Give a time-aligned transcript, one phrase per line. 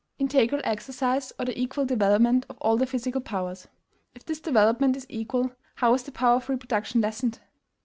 [0.17, 3.67] INTEGRAL EXERCISE, or the equal development of all the physical powers.
[4.15, 7.37] If this development is equal, how is the power of reproduction lessened?